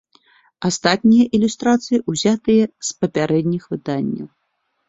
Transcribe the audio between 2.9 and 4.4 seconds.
папярэдніх выданняў.